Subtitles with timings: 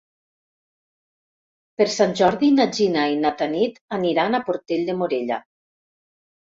[1.81, 5.43] Per Sant Jordi na Gina i na Tanit aniran a Portell de Morella.